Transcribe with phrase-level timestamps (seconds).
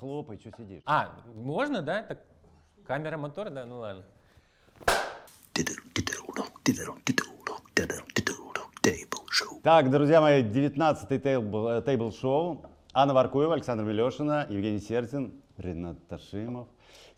[0.00, 0.82] хлопай, что сидишь?
[0.86, 2.02] А, можно, да?
[2.02, 2.18] Так,
[2.86, 3.66] камера, мотор, да?
[3.66, 4.02] Ну ладно.
[9.62, 12.64] Так, друзья мои, 19-й тейбл, э, тейбл-шоу.
[12.94, 16.68] Анна Варкуева, Александр Милешина, Евгений Сердин, Ренат Ташимов.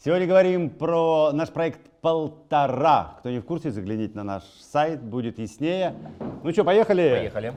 [0.05, 3.15] Сегодня говорим про наш проект «Полтора».
[3.21, 5.95] Кто не в курсе, загляните на наш сайт, будет яснее.
[6.43, 7.11] Ну что, поехали?
[7.17, 7.55] Поехали.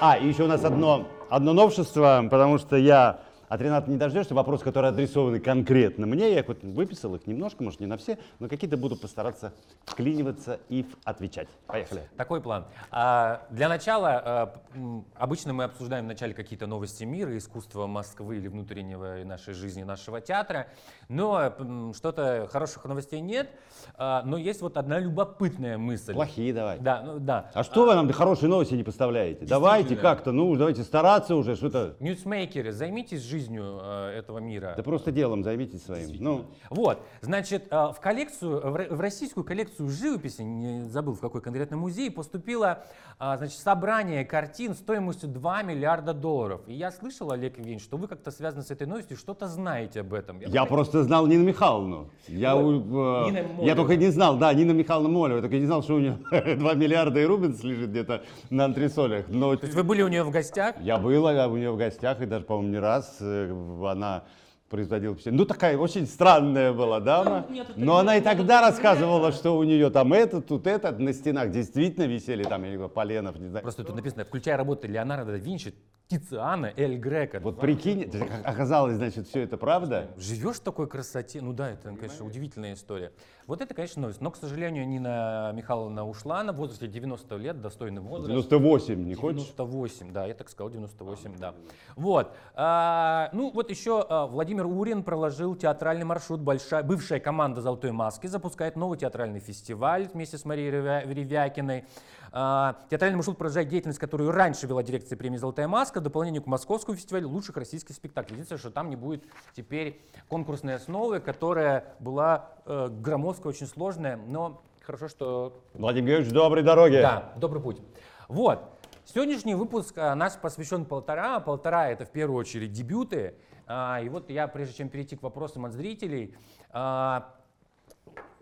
[0.00, 3.20] А, и еще у нас одно, одно новшество, потому что я
[3.50, 6.32] от Рената не дождешься вопросы, которые адресованы конкретно мне.
[6.32, 9.52] Я хоть выписал их немножко, может не на все, но какие-то буду постараться
[9.84, 11.48] вклиниваться и отвечать.
[11.66, 12.08] Поехали.
[12.16, 12.66] Такой план.
[12.92, 18.46] А, для начала, а, м, обычно мы обсуждаем вначале какие-то новости мира, искусства Москвы или
[18.46, 20.68] внутреннего нашей жизни, нашего театра,
[21.08, 21.52] но
[21.92, 23.50] что-то хороших новостей нет,
[23.96, 26.12] А, но есть вот одна любопытная мысль.
[26.12, 26.78] Плохие давай.
[26.78, 27.50] Да, ну, да.
[27.52, 29.44] А что вы нам хорошие новости не поставляете?
[29.44, 31.96] Давайте как-то, ну, давайте стараться уже, что-то.
[31.98, 34.74] Ньюсмейкеры, займитесь жизнью э, этого мира.
[34.76, 36.08] Да просто делом займитесь своим.
[36.20, 41.20] Ну, Вот, значит, э, в коллекцию, в ро- в российскую коллекцию живописи, не забыл в
[41.20, 42.84] какой конкретно музей, поступило,
[43.18, 46.60] а, значит, собрание картин стоимостью 2 миллиарда долларов.
[46.66, 50.12] И я слышал, Олег Евгеньевич, что вы как-то связаны с этой новостью, что-то знаете об
[50.14, 50.40] этом.
[50.40, 52.10] я просто знал Нину Михайловну.
[52.28, 52.82] Я, Вот.
[52.84, 55.94] э, Нина я только не знал, да, Нина Михайловна Молева, я только не знал, что
[55.94, 56.18] у нее
[56.56, 59.26] 2 миллиарда и Рубинс лежит где-то на антресолях.
[59.28, 60.76] Но То есть вы были у нее в гостях?
[60.80, 64.24] Я был а, у нее в гостях, и даже, по-моему, не раз э, она
[64.70, 65.38] производила впечатление.
[65.40, 67.44] Ну, такая очень странная была дама.
[67.48, 71.12] Ну, нет, Но она и тогда рассказывала, что у нее там это, тут это, на
[71.12, 73.62] стенах действительно висели там, я не знаю, поленов, не знаю.
[73.62, 75.74] Просто тут написано, включая работы Леонардо да Винчи,
[76.10, 77.40] Тициана, Эль Грека.
[77.40, 78.10] Вот прикинь,
[78.44, 80.08] оказалось, значит, все это правда.
[80.16, 83.12] Живешь в такой красоте, ну да, это, конечно, удивительная история.
[83.50, 84.20] Вот это, конечно, новость.
[84.20, 88.28] Но, к сожалению, Нина Михайловна ушла на возрасте 90 лет, достойный возраст.
[88.28, 89.40] 98, не хочешь?
[89.40, 91.56] 98, да, я так сказал, 98, да.
[91.96, 92.32] Вот.
[92.54, 96.42] А, ну, вот еще а, Владимир Урин проложил театральный маршрут.
[96.42, 101.86] Большая, бывшая команда «Золотой маски» запускает новый театральный фестиваль вместе с Марией Ревя- Ревякиной.
[102.30, 106.46] А, театральный маршрут продолжает деятельность, которую раньше вела дирекция премии «Золотая маска», в дополнение к
[106.46, 108.34] Московскому фестивалю лучших российских спектаклей.
[108.34, 109.24] Единственное, что там не будет
[109.56, 116.62] теперь конкурсной основы, которая была э, громоздкая, очень сложная, но хорошо, что Владимир Георгиевич, доброй
[116.62, 117.00] дороги.
[117.00, 117.80] да, добрый путь.
[118.28, 118.60] Вот.
[119.04, 121.40] Сегодняшний выпуск а, наш посвящен полтора.
[121.40, 123.34] Полтора это в первую очередь дебюты.
[123.66, 126.36] А, и вот я, прежде чем перейти к вопросам от зрителей,
[126.70, 127.34] а,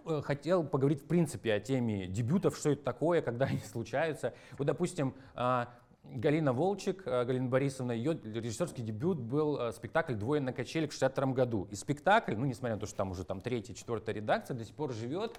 [0.04, 4.34] э, хотел поговорить в принципе о теме дебютов, что это такое, когда они случаются.
[4.58, 5.70] Вот, допустим, а,
[6.14, 10.92] Галина Волчек, а, Галина Борисовна, ее режиссерский дебют был а, спектакль «Двое на качелях» в
[10.94, 11.68] 62 году.
[11.70, 14.74] И спектакль, ну, несмотря на то, что там уже там третья, четвертая редакция, до сих
[14.74, 15.38] пор живет,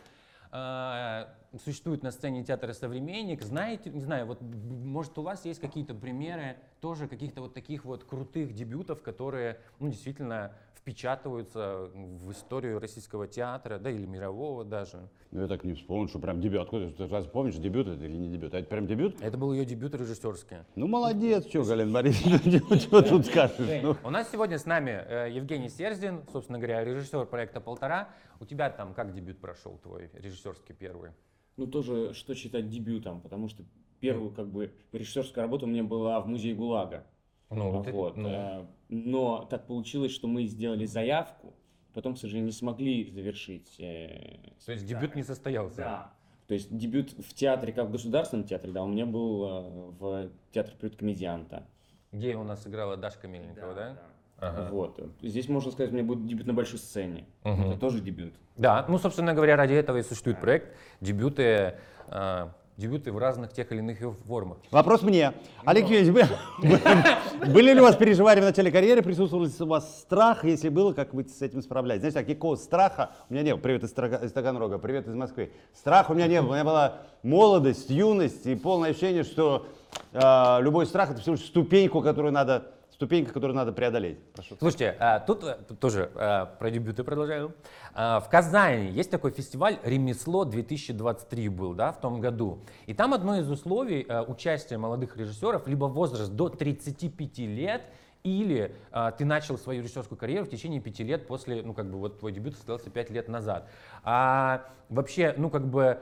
[0.52, 3.41] а, существует на сцене театра «Современник».
[3.41, 8.03] Знаете, не знаю, вот, может, у вас есть какие-то примеры тоже каких-то вот таких вот
[8.03, 15.09] крутых дебютов, которые, ну, действительно впечатываются в историю российского театра, да, или мирового даже.
[15.31, 16.61] Ну, я так не вспомнил, что прям дебют.
[16.61, 18.53] Откуда ты разве помнишь, дебют это или не дебют?
[18.53, 19.21] А это прям дебют?
[19.21, 20.57] Это был ее дебют режиссерский.
[20.75, 22.39] Ну, молодец, что, Галина Борисовна,
[22.79, 23.81] что тут скажешь?
[23.83, 28.09] Ну, У нас сегодня с нами э, Евгений Серзин, собственно говоря, режиссер проекта «Полтора».
[28.39, 31.11] У тебя там как дебют прошел твой режиссерский первый?
[31.59, 33.63] Ну, тоже, что считать дебютом, потому что
[33.99, 37.05] первую, как бы, режиссерская работа у меня была в музее ГУЛАГа.
[37.49, 38.15] Ну, вот это- вот.
[38.15, 38.29] ну.
[38.29, 41.53] э, Но так получилось, что мы сделали заявку,
[41.93, 43.77] потом, к сожалению, не смогли завершить.
[43.79, 45.77] э, То есть дебют не состоялся?
[45.77, 46.13] Да.
[46.47, 49.61] То есть дебют в театре, как в государственном театре, да, у меня был э,
[49.99, 51.67] в театре приют комедианта.
[52.13, 53.99] Где у нас играла Дашка Мельникова, да?
[54.41, 54.67] Ага.
[54.72, 55.00] Вот.
[55.22, 57.25] Здесь, можно сказать, у меня будет дебют на большой сцене.
[57.44, 57.72] Мгм.
[57.72, 58.33] Это тоже дебют.
[58.55, 60.75] Да, ну, собственно говоря, ради этого и существует проект.
[61.01, 61.75] Дебюты,
[62.07, 64.57] а, дебюты в разных тех или иных формах.
[64.72, 65.33] Вопрос мне.
[65.66, 66.27] Олег Евгеньевич,
[66.61, 69.01] вы- были ли у вас переживания в начале карьеры?
[69.01, 70.45] Присутствовал ли у вас страх?
[70.45, 72.01] Если было, как вы с этим справлялись?
[72.01, 73.61] Знаете, так, никакого страха у меня не было.
[73.61, 75.51] Привет из, из Таганрога, привет из Москвы.
[75.73, 76.51] Страха у меня не было.
[76.51, 79.67] У меня была молодость, юность и полное ощущение, что
[80.13, 84.19] э, любой страх это всего лишь ступеньку, которую надо, ступенька, которую надо преодолеть.
[84.33, 84.57] Прошу.
[84.59, 87.56] Слушайте, а, тут, э, тут тоже а, про дебюты продолжаю.
[87.94, 92.59] А, В Казани есть такой фестиваль «Ремесло 2023» был, да, в том году.
[92.88, 97.83] И там одно из условий а, участия молодых режиссеров либо возраст до 35 лет,
[98.25, 102.00] или а, ты начал свою режиссерскую карьеру в течение пяти лет после, ну, как бы,
[102.00, 103.69] вот твой дебют состоялся пять лет назад.
[104.03, 106.00] А вообще, ну, как бы,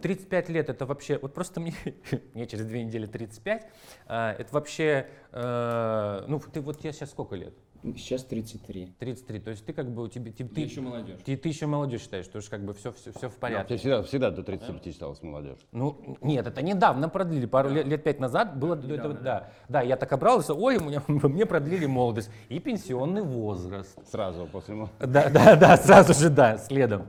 [0.00, 1.74] 35 лет это вообще, вот просто мне,
[2.34, 3.66] мне через две недели 35,
[4.06, 7.54] а, это вообще, э, ну ты вот тебе сейчас сколько лет?
[7.96, 8.96] Сейчас 33.
[8.98, 11.20] 33, то есть ты как бы у тебя, ты, Ты еще молодежь.
[11.24, 13.74] ты, ты еще молодежь считаешь, что уж как бы все, все, все в порядке.
[13.74, 15.58] Я всегда, всегда до 35 считалась молодежь.
[15.70, 19.82] Ну, нет, это недавно продлили, пару лет, лет пять назад было, до этого, да, да,
[19.82, 23.96] я так обрался, ой, мне, мне продлили молодость и пенсионный возраст.
[24.10, 27.06] Сразу после мо- Да, да, да, сразу же, да, следом.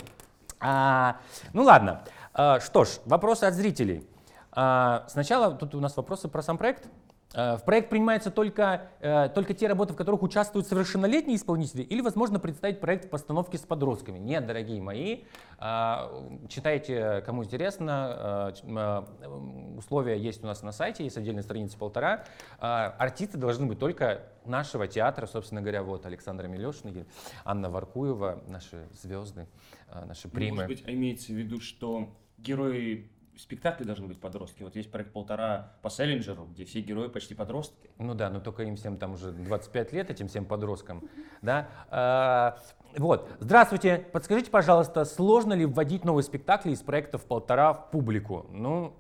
[0.60, 1.18] А,
[1.54, 2.04] ну ладно,
[2.34, 4.08] что ж, вопросы от зрителей.
[4.52, 6.88] А, сначала тут у нас вопросы про сам проект.
[7.34, 12.02] А, В проект принимаются только, э, только те работы, в которых участвуют совершеннолетние исполнители, или
[12.02, 14.18] возможно представить проект в постановке с подростками?
[14.18, 15.24] Нет, дорогие мои,
[15.62, 16.10] А,
[16.48, 22.24] читайте, кому интересно, а, а, условия есть у нас на сайте, есть отдельная страница полтора.
[22.60, 27.06] А, Артисты должны быть только нашего театра, собственно говоря, вот Александра Милешина,
[27.44, 29.48] Анна Варкуева, наши звезды,
[29.90, 30.64] а, наши примы.
[30.64, 34.64] Может быть, имеется в виду, что герои спектакля должны быть подростки.
[34.64, 37.90] Вот есть проект «Полтора» по Селлинджеру, где все герои почти подростки.
[37.98, 41.08] Ну да, но только им всем там уже 25 лет, этим всем подросткам.
[41.42, 41.70] Да?
[41.90, 42.60] А,
[42.98, 48.46] вот, здравствуйте, подскажите, пожалуйста, сложно ли вводить новые спектакли из проектов «Полтора» в публику?
[48.50, 48.96] Ну,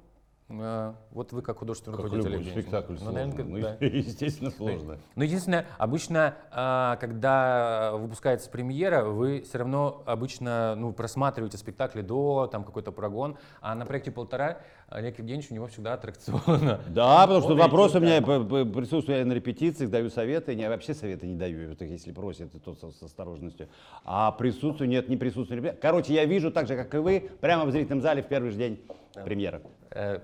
[0.49, 2.31] вот вы как художественный Как руководитель.
[2.31, 2.61] любой Евгений.
[2.63, 3.19] спектакль Ну, сложно.
[3.21, 3.85] наверное, Ну, да.
[3.85, 4.97] Естественно, сложно.
[5.15, 12.47] Но единственное, обычно, а, когда выпускается премьера, вы все равно обычно ну, просматриваете спектакли до,
[12.51, 14.57] там какой-то прогон, а на проекте «Полтора»
[14.87, 16.79] Олег Евгеньевич у него всегда аттракционно.
[16.89, 20.53] Да, потому что Вот вопрос у меня п- п- присутствую я на репетициях, даю советы,
[20.53, 23.69] я вообще советы не даю, если просят, то с, с осторожностью.
[24.03, 25.75] А присутствию нет, не присутствую.
[25.79, 28.57] Короче, я вижу так же, как и вы, прямо в зрительном зале в первый же
[28.57, 28.79] день
[29.23, 29.61] премьеры.
[29.63, 29.67] Э,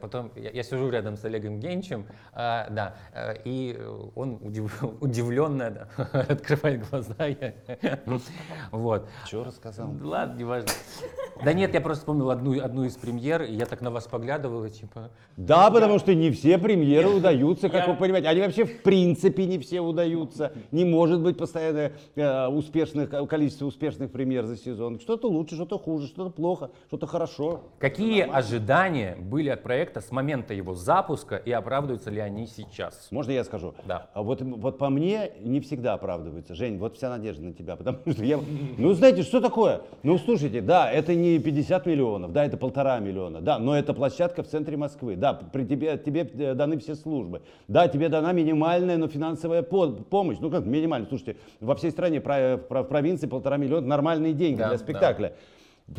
[0.02, 3.80] Потом я, я сижу рядом с Олегом Евгеньевичем, а, да, э, и
[4.16, 7.16] он удив- удивленно да, открывает глаза.
[7.26, 7.54] я-
[8.72, 9.08] Вот.
[9.26, 9.90] Что рассказал?
[10.04, 10.70] Ладно, неважно.
[11.44, 14.64] Да нет, я просто вспомнил одну, одну из премьер, и я так на вас поглядывал,
[14.66, 18.30] и типа, Да, потому что не все премьеры удаются, как вы понимаете.
[18.30, 20.54] Они вообще в принципе не все удаются.
[20.72, 25.00] Не может быть постоянно э, успешных, количество успешных премьер за сезон.
[25.00, 27.64] Что-то лучше, что-то хуже, что-то плохо, что-то хорошо.
[27.80, 33.08] Какие ожидания были от проекта с момента его запуска и оправдываются ли они сейчас?
[33.12, 33.74] Можно я скажу?
[33.86, 34.08] Да.
[34.14, 36.54] А вот, вот по мне не всегда оправдывается.
[36.56, 38.40] Жень, вот вся надежда на тебя, потому что я...
[38.78, 39.82] Ну, знаете, что такое?
[40.04, 44.44] Ну, слушайте, да, это не 50 миллионов, да, это полтора миллиона, да, но это площадка
[44.44, 48.98] в центре Москвы, да, при тебе, тебе э, даны все службы, да, тебе дана минимальная,
[48.98, 53.88] но финансовая по- помощь, ну, как минимальная, слушайте, во всей стране, в провинции полтора миллиона,
[53.88, 54.84] нормальные деньги Да, для да.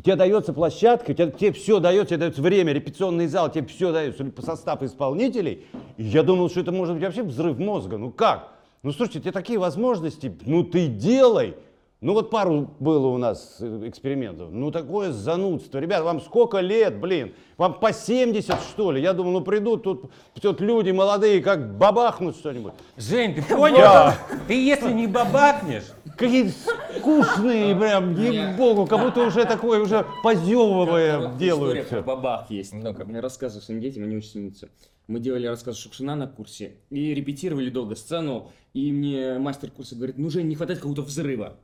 [0.03, 4.27] Тебе дается площадка, тебе, тебе все дается, тебе дается время, репетиционный зал, тебе все дается,
[4.44, 5.65] состав исполнителей.
[5.97, 7.97] И я думал, что это может быть вообще взрыв мозга.
[7.97, 8.53] Ну как?
[8.83, 11.55] Ну слушайте, тебе такие возможности, ну ты делай.
[12.02, 14.50] Ну вот пару было у нас э, экспериментов.
[14.50, 15.78] Ну такое занудство.
[15.78, 17.34] Ребят, вам сколько лет, блин?
[17.56, 19.00] Вам по 70 что ли?
[19.00, 20.10] Я думал, ну придут тут,
[20.40, 22.75] тут люди молодые, как бабахнут что-нибудь.
[22.98, 24.12] Жень, ты понял?
[24.46, 25.84] Ты если не бабахнешь,
[26.19, 26.50] Какие
[26.98, 32.02] скучные, прям, ей-богу, как будто уже такое, уже позевывая История делают про все.
[32.02, 32.72] бабах есть.
[32.72, 33.06] Ну-ка.
[33.10, 34.69] Я рассказываю своим детям, они очень смеются.
[35.08, 40.19] Мы делали рассказ Шукшина на курсе и репетировали долго сцену, и мне мастер курса говорит,
[40.19, 41.58] ну, Жень, не хватает какого-то взрыва.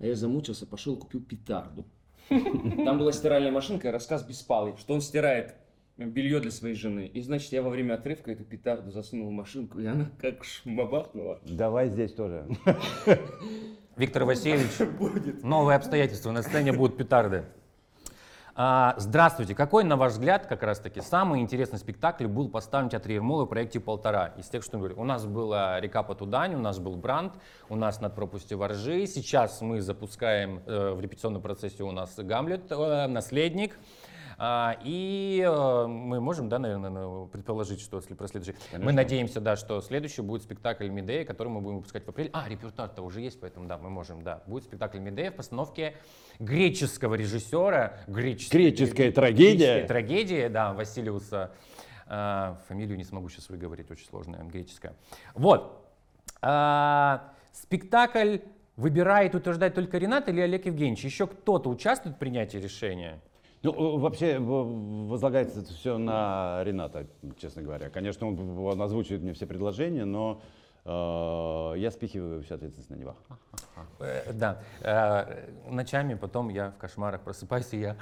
[0.00, 1.84] А я замучился, пошел купил петарду.
[2.28, 5.54] Там была стиральная машинка, и рассказ Беспалый, что он стирает
[5.98, 7.06] белье для своей жены.
[7.06, 11.40] И, значит, я во время отрывка эту петарду засунул в машинку, и она как шмабахнула.
[11.44, 12.48] Давай здесь тоже.
[13.96, 14.70] Виктор Васильевич,
[15.42, 17.44] новые обстоятельства, на сцене будут петарды.
[18.62, 19.54] А, здравствуйте.
[19.54, 23.46] Какой, на ваш взгляд, как раз таки, самый интересный спектакль был поставлен в Театре Ермолова
[23.46, 24.34] в проекте «Полтора»?
[24.36, 25.00] Из тех, что я говорю.
[25.00, 27.32] У нас была «Река по Тудань», у нас был «Бранд»,
[27.70, 29.06] у нас «Над пропастью воржи».
[29.06, 33.78] Сейчас мы запускаем э, в репетиционном процессе у нас «Гамлет», э, «Наследник».
[34.42, 38.54] А, и э, мы можем, да, наверное, предположить, что если про следующий...
[38.78, 42.30] Мы надеемся, да, что следующий будет спектакль Медея, который мы будем выпускать в апреле.
[42.32, 44.42] А, репертуар-то уже есть, поэтому да, мы можем, да.
[44.46, 45.94] Будет спектакль Медея в постановке
[46.38, 47.98] греческого режиссера.
[48.06, 49.56] греческий- Греческая трагедия.
[49.56, 51.50] греческая трагедия, да, Василиуса.
[52.06, 54.94] а, фамилию не смогу сейчас выговорить, очень сложная, греческая.
[55.34, 55.86] Вот.
[56.40, 58.38] А, спектакль
[58.76, 61.04] выбирает, утверждает только Ренат или Олег Евгеньевич?
[61.04, 63.20] Еще кто-то участвует в принятии решения?
[63.62, 67.06] Ну, э, вообще в- возлагается это все на Рената,
[67.38, 67.90] честно говоря.
[67.90, 70.40] Конечно, он, он озвучивает мне все предложения, но
[70.86, 73.16] э, я спихиваю всю ответственность на него.
[73.98, 77.96] Э, Да, Э, ночами потом я в кошмарах просыпаюсь, и я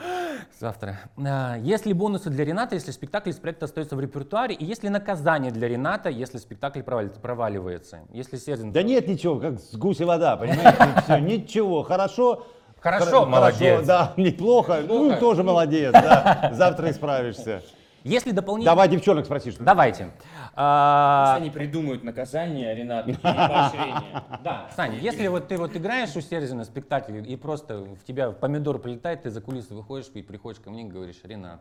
[0.61, 0.97] завтра.
[1.17, 4.55] А, Есть ли бонусы для Рената, если спектакль из проекта остается в репертуаре?
[4.55, 8.03] И есть ли наказание для Рената, если спектакль провали- проваливается?
[8.13, 8.71] Если Сердин...
[8.71, 11.01] Да нет ничего, как с гуся вода, понимаете?
[11.03, 12.47] Всё, ничего, хорошо.
[12.81, 13.87] Хорошо, молодец.
[13.87, 16.51] да, неплохо, ну тоже молодец, да.
[16.53, 17.63] Завтра исправишься.
[18.05, 18.73] Если дополнительно...
[18.73, 20.11] Давай девчонок спроси, что Давайте.
[20.55, 24.23] А, Пусть они придумают наказание, Ренат, и поощрение.
[24.43, 28.31] Да, Саня, если вот ты вот играешь у Серзина на спектакле, и просто в тебя
[28.31, 31.61] помидор прилетает, ты за кулисы выходишь и приходишь ко мне и говоришь, Ренат,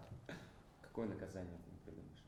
[0.98, 2.24] Какое наказание ты придумаешь?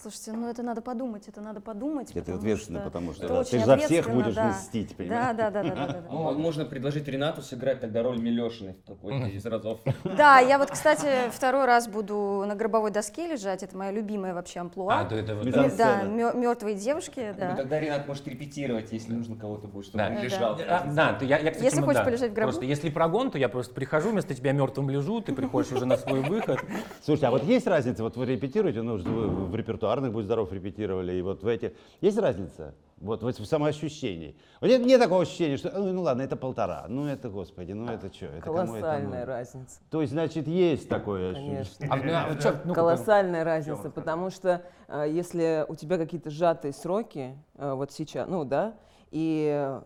[0.00, 2.10] Слушайте, ну это надо подумать, это надо подумать.
[2.14, 4.48] Это ответственно, что потому что это да, ты за всех будешь да.
[4.48, 5.36] мстить, Да, понимаешь?
[5.36, 6.02] да, да, да, да, да, да.
[6.10, 9.80] Ну, можно предложить Ренату сыграть тогда роль Милешиной в какой-то из разов.
[10.04, 13.62] Да, я вот, кстати, второй раз буду на гробовой доске лежать.
[13.62, 15.00] Это моя любимая вообще амплуа.
[15.00, 15.50] а, то это вот...
[15.76, 17.56] Да, мертвые девушки, Ну, да.
[17.56, 20.10] тогда Ренат может репетировать, если нужно кого-то будет, чтобы Да.
[20.10, 20.58] он лежал.
[20.68, 22.04] А, да, ты- я, я, кстати, Если хочешь да.
[22.04, 22.50] полежать в гробу.
[22.50, 25.96] Просто если прогон, то я просто прихожу, вместо тебя мертвым лежу, ты приходишь уже на
[25.96, 26.60] свой выход.
[27.02, 31.22] Слушайте, а вот есть разница, вот вы репетируете, ну, в репертуарных, будь здоров, репетировали, и
[31.22, 32.74] вот в эти, есть разница?
[32.98, 34.36] Вот, вот в самоощущении.
[34.60, 37.90] Вот нет, нет такого ощущения, что, ну, ну ладно, это полтора, ну это, господи, ну
[37.90, 39.26] это что, это кому это Колоссальная нужно?
[39.26, 39.80] разница.
[39.90, 41.64] То есть, значит, есть такое ощущение.
[41.80, 42.20] Конечно.
[42.20, 47.36] А, а, чё, ну, Колоссальная разница, потому что э, если у тебя какие-то сжатые сроки,
[47.56, 48.76] э, вот сейчас, ну да,
[49.10, 49.80] и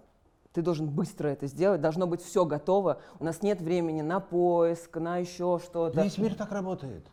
[0.52, 4.94] ты должен быстро это сделать, должно быть все готово, у нас нет времени на поиск,
[4.98, 6.02] на еще что-то.
[6.02, 7.06] Весь мир так работает.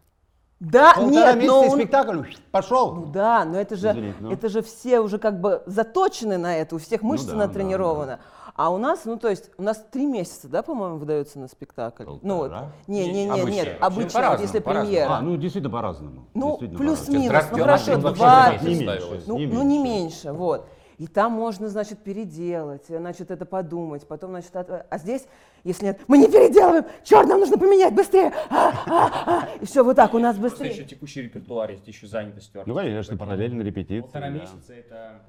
[0.63, 2.93] Да, Полтора нет, месяца но и он- спектакль, пошел.
[2.93, 4.31] Ну да, но это же, Извините, ну.
[4.31, 8.19] это же все уже как бы заточены на это, у всех мышцы да, да, натренированы.
[8.55, 12.03] А у нас, ну то есть, у нас три месяца, да, по-моему, выдается на спектакль.
[12.05, 12.71] Ну вот, Полтора?
[12.87, 13.49] не, не, не, Обычно.
[13.49, 14.87] нет, Ну, обычно, вот по-разному, если по-разному.
[14.91, 15.11] премьера.
[15.11, 16.25] А, ну действительно по-разному.
[16.33, 17.57] Ну, Действительно плюс-минус, по-разному.
[17.57, 19.09] Здравствуйте, ну у нас хорошо, вообще два, на месяц Не ставилось.
[19.11, 19.23] меньше.
[19.27, 20.27] ну, не ну, не меньше.
[20.27, 20.67] меньше, вот.
[20.97, 25.25] И там можно, значит, переделать, значит, это подумать, потом, значит, от- а здесь,
[25.63, 29.47] если нет, мы не переделываем, черт, нам нужно поменять быстрее, А, а, а.
[29.59, 30.71] и все вот так у нас Просто быстрее.
[30.71, 32.51] еще текущий репертуар есть, еще занятость.
[32.65, 34.01] Ну, конечно, параллельно репетиции.
[34.01, 34.33] Полтора да.
[34.33, 35.21] месяца это...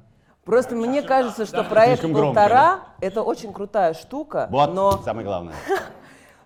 [0.44, 5.54] Просто мне кажется, что проект полтора это очень крутая штука, Вот, но самое главное.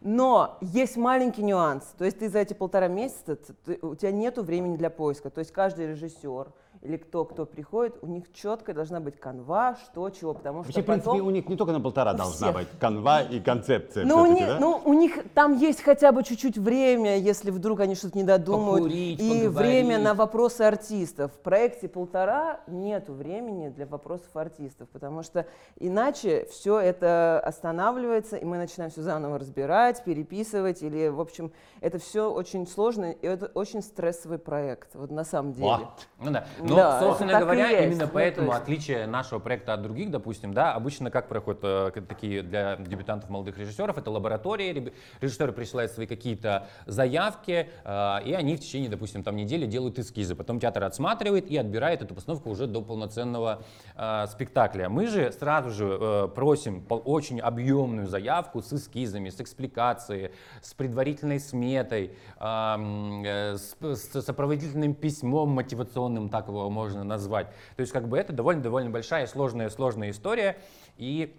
[0.00, 1.82] Но есть маленький нюанс.
[1.98, 5.28] То есть ты за эти полтора месяца, ты- у тебя нет времени для поиска.
[5.28, 10.08] То есть каждый режиссер или кто, кто приходит, у них четко должна быть канва, что,
[10.10, 10.34] чего.
[10.34, 11.26] Потому что Вообще, в принципе, потом...
[11.26, 12.54] у них не только на полтора должна всех.
[12.54, 14.58] быть канва и концепция Ну, у них, да?
[14.60, 18.84] ну, у них там есть хотя бы чуть-чуть время, если вдруг они что-то не додумают.
[18.84, 19.56] Покурить, и поговорить.
[19.56, 21.32] время на вопросы артистов.
[21.32, 25.46] В проекте полтора нету времени для вопросов артистов, потому что
[25.78, 31.98] иначе все это останавливается, и мы начинаем все заново разбирать, переписывать, или, в общем, это
[31.98, 35.88] все очень сложно, и это очень стрессовый проект, вот на самом деле.
[36.20, 36.46] Ну да.
[36.60, 37.86] Но, Да, собственно это так и говоря, есть.
[37.86, 41.60] именно Ну, поэтому то есть- отличие нашего проекта от других, допустим, да, обычно как проходят
[41.62, 48.32] э, такие для дебютантов молодых режиссеров, это лаборатории, режиссеры присылают свои какие-то заявки, э, и
[48.34, 52.50] они в течение, допустим, там недели делают эскизы, потом театр отсматривает и отбирает эту постановку
[52.50, 53.62] уже до полноценного
[53.96, 54.88] э, спектакля.
[54.88, 60.30] Мы же сразу же э, просим очень объемную заявку с эскизами, с экспликацией,
[60.62, 67.46] с предварительной сметой, ам, э, с, с сопроводительным письмом мотивационным, так его можно назвать.
[67.76, 70.58] То есть как бы это довольно-довольно большая, сложная, сложная история.
[70.96, 71.34] И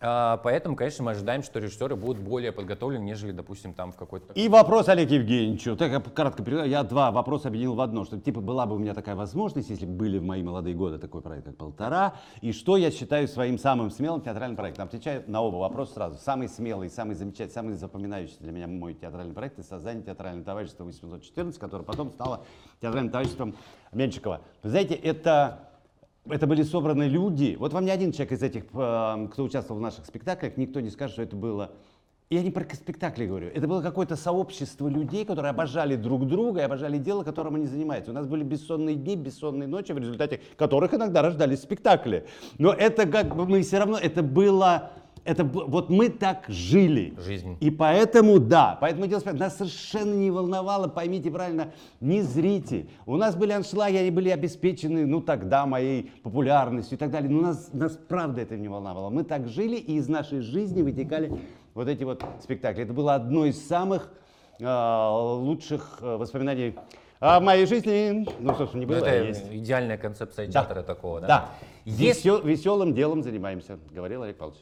[0.00, 4.32] поэтому, конечно, мы ожидаем, что режиссеры будут более подготовлены, нежели, допустим, там в какой-то...
[4.32, 5.76] И вопрос Олег Евгеньевичу.
[5.76, 6.64] Так я переведу.
[6.64, 8.04] Я два вопроса объединил в одно.
[8.04, 10.98] Что типа была бы у меня такая возможность, если бы были в мои молодые годы
[10.98, 14.86] такой проект, как «Полтора», и что я считаю своим самым смелым театральным проектом.
[14.86, 16.18] Отвечаю на оба вопроса сразу.
[16.18, 20.84] Самый смелый, самый замечательный, самый запоминающийся для меня мой театральный проект— это создание театрального товарищества
[20.84, 22.44] 814, которое потом стало
[22.80, 23.54] театральным товариществом
[23.92, 24.40] Меньшикова.
[24.62, 25.69] Вы знаете, это
[26.28, 27.56] это были собраны люди.
[27.58, 30.90] Вот вам ни один человек из этих, э, кто участвовал в наших спектаклях, никто не
[30.90, 31.72] скажет, что это было.
[32.32, 33.48] Я не про спектакли говорю.
[33.48, 38.12] Это было какое-то сообщество людей, которые обожали друг друга и обожали дело, которым они занимаются.
[38.12, 42.28] У нас были бессонные дни, бессонные ночи, в результате которых иногда рождались спектакли.
[42.56, 44.92] Но это как бы мы все равно, это было,
[45.30, 47.14] это вот мы так жили.
[47.24, 47.56] Жизнь.
[47.60, 49.44] И поэтому, да, поэтому дело спектакля.
[49.46, 52.86] Нас совершенно не волновало, поймите правильно, не зрите.
[53.06, 57.30] У нас были аншлаги, они были обеспечены, ну, тогда моей популярностью и так далее.
[57.30, 59.10] Но нас, нас правда это не волновало.
[59.10, 61.32] Мы так жили, и из нашей жизни вытекали
[61.74, 62.82] вот эти вот спектакли.
[62.82, 64.12] Это было одно из самых
[64.58, 64.64] э,
[65.38, 66.74] лучших э, воспоминаний
[67.20, 68.26] о моей жизни.
[68.40, 69.44] Ну, собственно, не Ну, было, а это есть.
[69.52, 70.52] идеальная концепция Да.
[70.52, 71.26] театра такого, да?
[71.26, 71.48] Да.
[71.84, 74.60] Есть- Весел- веселым делом занимаемся, говорил Олег Павлович.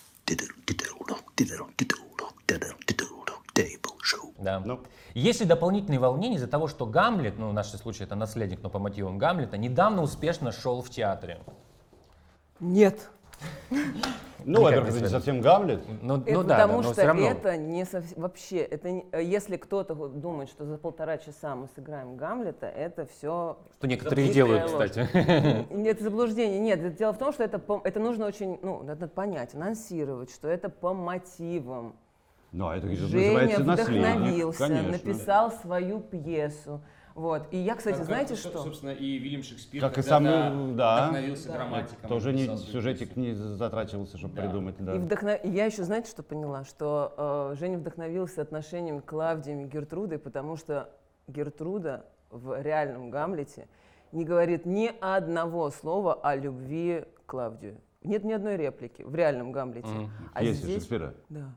[4.38, 4.60] Да.
[4.60, 4.80] Ну.
[5.14, 8.70] Есть ли дополнительные волнения из-за того, что Гамлет, ну в нашем случае это наследник, но
[8.70, 11.40] по мотивам Гамлета, недавно успешно шел в театре?
[12.60, 13.10] Нет.
[14.44, 15.82] Ну, во-первых, это не совсем Гамлет.
[16.00, 17.26] Ну, Это ну да, да, потому но что все равно.
[17.26, 21.68] это не совсем вообще, это не- э, если кто-то думает, что за полтора часа мы
[21.74, 25.06] сыграем Гамлета, это все Что некоторые делают, кстати.
[25.72, 26.60] Нет заблуждение.
[26.60, 30.32] Нет, это дело в том, что это, по- это нужно очень, ну, надо понять, анонсировать,
[30.32, 31.94] что это по мотивам.
[32.52, 34.00] Ну, а это же Женя называется наследник.
[34.00, 34.92] вдохновился, Конечно.
[34.92, 36.80] написал свою пьесу.
[37.18, 37.48] Вот.
[37.50, 38.62] И я, кстати, Как- знаете как, что?
[38.62, 40.50] Собственно, и Вильям Шекспир Как и сам, да.
[40.52, 42.08] вдохновился грамматиком.
[42.08, 44.42] Тоже не, сюжетик не затрачивался, чтобы Да.
[44.42, 44.76] придумать.
[44.78, 44.94] Да.
[44.94, 46.62] И вдохно- Я еще, знаете, что поняла?
[46.64, 50.90] Что э, Женя вдохновился отношениями Клавдии и Гертрудой, потому что
[51.26, 53.66] Гертруда в реальном Гамлете
[54.12, 57.80] не говорит ни одного слова о любви к Клавдию.
[58.04, 59.88] Нет ни одной реплики в реальном Гамлете.
[60.34, 61.14] А Пьесе здесь- Шекспира.
[61.28, 61.52] Да.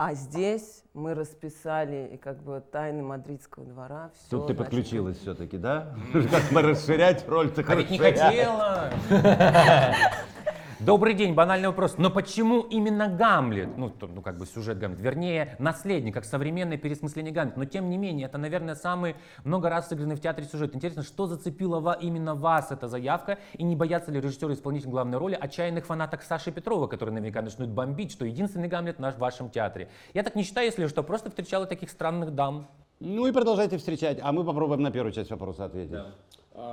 [0.00, 4.12] А здесь мы расписали и как бы тайны мадридского двора.
[4.14, 5.92] Все, Тут ты подключилась все-таки, да?
[6.12, 8.92] Как мы расширять роль-то А ведь не хотела.
[10.80, 11.98] Добрый день, банальный вопрос.
[11.98, 13.76] Но почему именно Гамлет?
[13.76, 15.00] Ну, то- ну, как бы сюжет Гамлет.
[15.00, 17.58] Вернее, наследник, как современное пересмысление Гамлета.
[17.58, 20.76] Но тем не менее, это, наверное, самый много раз сыгранный в театре сюжет.
[20.76, 23.38] Интересно, что зацепило ва- именно вас эта заявка?
[23.54, 27.70] И не боятся ли режиссеры исполнитель главной роли отчаянных фанаток Саши Петрова, которые наверняка начнут
[27.70, 29.88] бомбить, что единственный Гамлет наш в вашем театре?
[30.14, 32.68] Я так не считаю, если что, просто встречала таких странных дам.
[33.00, 35.94] Ну и продолжайте встречать, а мы попробуем на первую часть вопроса ответить.
[35.94, 36.12] А,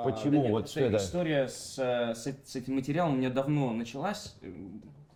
[0.03, 0.31] Почему?
[0.31, 0.97] да нет, Вот что это?
[0.97, 4.35] История с, э, с, с этим материалом у меня давно началась.
[4.41, 4.51] Э,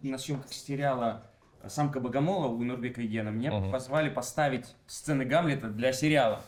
[0.02, 1.24] На съемках сериала
[1.68, 3.72] «Самка Богомола» у Нурбека Егена мне Мгм.
[3.72, 6.42] позвали поставить сцены Гамлета для сериала.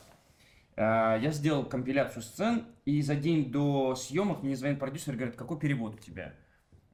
[0.76, 5.36] Э, Я сделал компиляцию сцен, и за день до съемок мне звонит продюсер и говорит,
[5.36, 6.34] какой перевод у тебя?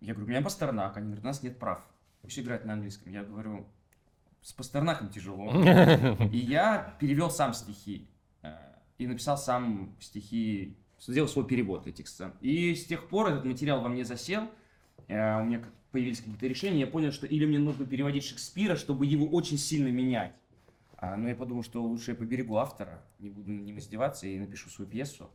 [0.01, 0.95] Я говорю, у меня Пастернак.
[0.97, 1.79] Они говорят, у нас нет прав.
[2.21, 3.11] Пусть играть на английском.
[3.11, 3.67] Я говорю,
[4.41, 5.51] с Пастернаком тяжело.
[6.31, 8.07] И я перевел сам стихи.
[8.43, 8.55] э,
[8.97, 12.33] И написал сам стихи, сделал свой перевод этих сцен.
[12.41, 14.43] И с тех пор этот материал во мне засел.
[15.07, 16.81] э, У меня появились какие-то решения.
[16.81, 20.33] Я понял, что или мне нужно переводить Шекспира, чтобы его очень сильно менять.
[20.97, 24.37] А, Но я подумал, что лучше я поберегу автора, не буду над ним издеваться и
[24.39, 25.29] напишу свою пьесу.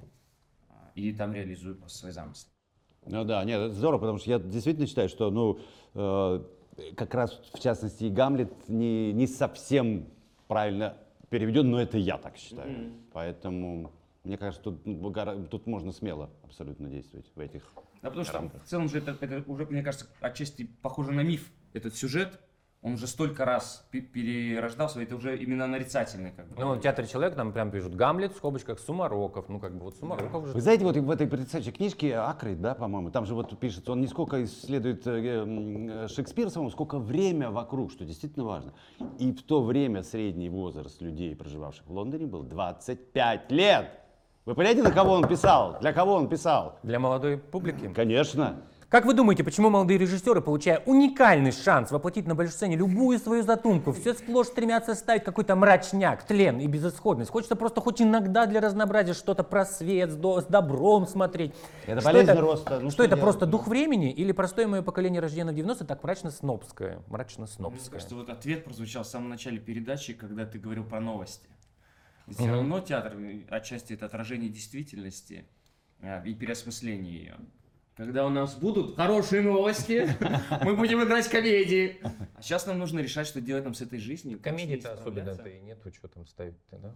[0.70, 2.50] а, И там реализую просто свои замыслы.
[3.06, 5.58] Ну да, нет, это здорово, потому что я действительно считаю, что, ну,
[5.94, 6.44] э,
[6.96, 10.06] как раз в частности и Гамлет не, не совсем
[10.46, 10.96] правильно
[11.28, 12.92] переведен, но это я так считаю.
[13.12, 13.90] Поэтому
[14.24, 17.62] мне кажется, тут, ну, тут можно смело абсолютно действовать в этих.
[18.02, 18.62] Да, потому что рамках.
[18.62, 21.50] в целом же это, это уже, мне кажется, отчасти похоже на миф.
[21.72, 22.38] Этот сюжет,
[22.82, 26.54] он уже столько раз пе- перерождался, это уже именно нарицательный как бы.
[26.60, 29.48] Ну, в театре человек там прям пишут Гамлет в скобочках Сумароков.
[29.48, 32.74] Ну, как бы вот Сумароков уже Вы знаете, вот в этой потрясающей книжке Акрит, да,
[32.74, 37.50] по-моему, там же вот пишется, он не сколько исследует э, м, Шекспира самого, сколько время
[37.50, 38.72] вокруг, что действительно важно.
[39.18, 43.98] И в то время средний возраст людей, проживавших в Лондоне, был 25 лет.
[44.44, 45.76] Вы понимаете, на кого он писал?
[45.80, 46.78] Для кого он писал?
[46.82, 47.92] для молодой публики.
[47.94, 48.56] Конечно.
[48.88, 53.42] Как вы думаете, почему молодые режиссеры, получая уникальный шанс воплотить на большой сцене любую свою
[53.42, 57.30] задумку, все сплошь стремятся ставить какой-то мрачняк, тлен и безысходность?
[57.30, 61.54] Хочется просто хоть иногда для разнообразия что-то про свет, с, до- с добром смотреть.
[61.86, 62.74] Это Что болезнь это- роста.
[62.74, 63.22] Ну, что, что это делать?
[63.22, 66.96] просто дух времени или простое мое поколение, рожденное в 90-е, так мрачно-снобское?
[66.96, 67.90] Мне Мрачно-снобское.
[67.92, 71.48] кажется, вот ответ прозвучал в самом начале передачи, когда ты говорил про новости.
[72.28, 75.44] Все равно театр э, отчасти это отражение действительности
[76.00, 77.36] э, и переосмысление ее.
[78.02, 80.08] Когда у нас будут хорошие новости,
[80.64, 81.98] мы будем играть комедии.
[82.34, 84.40] А сейчас нам нужно решать, что делать нам с этой жизнью.
[84.42, 85.48] Комедии-то особенно справляться.
[85.48, 86.92] и нету, что там ставить-то, да?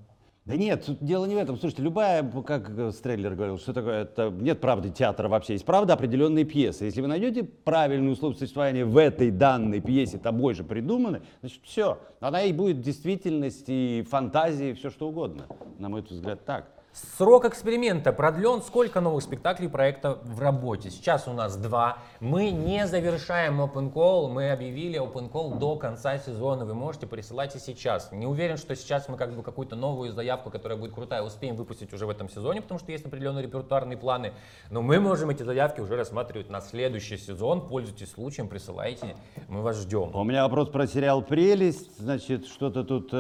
[0.47, 1.59] Да нет, тут дело не в этом.
[1.59, 5.95] Слушайте, любая, как э, Стреллер говорил, что такое, это нет правды театра вообще, есть правда
[5.95, 6.87] определенные пьесы.
[6.87, 12.01] Если вы найдете правильную условие существования в этой данной пьесе, тобой же придуманной, значит все.
[12.19, 15.47] Она и будет действительность, и фантазии, и все что угодно.
[15.79, 16.76] На мой взгляд, так.
[16.97, 18.63] Срок эксперимента продлен.
[18.63, 20.89] Сколько новых спектаклей проекта в работе?
[20.89, 21.99] Сейчас у нас два.
[22.21, 24.29] Мы не завершаем Open Call.
[24.29, 26.65] Мы объявили Open Call до конца сезона.
[26.65, 28.13] Вы можете присылать и сейчас.
[28.13, 31.93] Не уверен, что сейчас мы как бы какую-то новую заявку, которая будет крутая, успеем выпустить
[31.93, 34.33] уже в этом сезоне, потому что есть определенные репертуарные планы.
[34.71, 37.69] Но мы можем эти заявки уже рассматривать на следующий сезон.
[37.69, 39.17] Пользуйтесь случаем, присылайте.
[39.49, 40.17] Мы вас ждем.
[40.17, 41.99] У меня вопрос про сериал «Прелесть».
[41.99, 43.13] Значит, что-то тут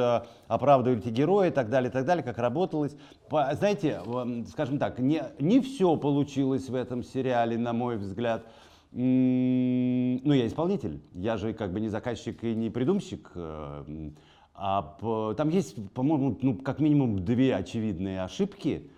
[0.48, 2.96] э, оправдываете герои и так далее, и так далее, как работалось.
[3.28, 8.46] По- знаете, м, скажем так, не, не все получилось в этом сериале, на мой взгляд.
[8.92, 11.00] Ну, я исполнитель.
[11.12, 13.30] Я же как бы не заказчик и не придумщик.
[13.34, 14.16] э, м,
[14.58, 18.90] А там есть, по-моему, ну, как минимум две очевидные ошибки.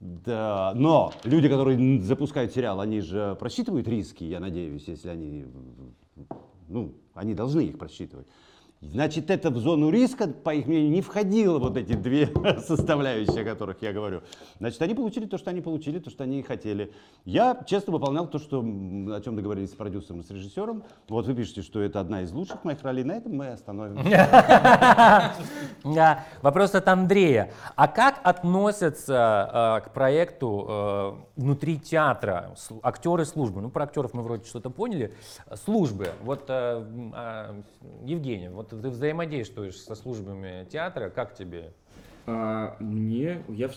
[0.00, 5.44] Да, но люди, которые запускают сериал, они же просчитывают риски, я надеюсь, если они,
[6.68, 8.26] ну, они должны их просчитывать.
[8.82, 12.26] Значит, это в зону риска, по их мнению, не входило вот эти две
[12.66, 14.22] составляющие, о которых я говорю.
[14.58, 16.92] Значит, они получили то, что они получили, то, что они хотели.
[17.24, 20.82] Я честно выполнял то, что, о чем договорились с продюсером и с режиссером.
[21.08, 23.04] Вот вы пишете, что это одна из лучших моих ролей.
[23.04, 25.32] На этом мы остановимся.
[26.42, 27.52] Вопрос от Андрея.
[27.76, 33.60] А как относятся э, к проекту э, внутри театра актеры службы?
[33.60, 35.14] Ну, про актеров мы вроде что-то поняли.
[35.64, 36.08] Службы.
[36.22, 37.54] Вот, э, а,
[38.04, 41.74] Евгений, вот ты взаимодействуешь со службами театра, как тебе?
[42.26, 43.70] А, мне, я,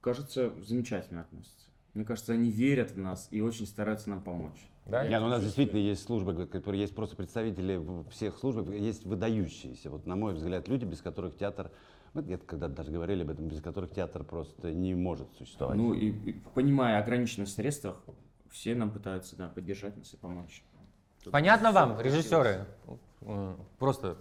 [0.00, 1.68] кажется, замечательно относятся.
[1.94, 4.68] Мне кажется, они верят в нас и очень стараются нам помочь.
[4.86, 5.06] Да?
[5.06, 9.90] Нет, ну у нас действительно есть службы, которые есть просто представители всех служб, есть выдающиеся.
[9.90, 11.70] Вот, на мой взгляд, люди, без которых театр,
[12.12, 15.76] мы где-то когда-то даже говорили об этом, без которых театр просто не может существовать.
[15.76, 18.02] Ну и, и понимая ограниченность в средствах,
[18.50, 20.62] все нам пытаются да, поддержать нас и помочь.
[21.30, 22.66] Понятно вам, режиссеры?
[23.78, 24.16] Просто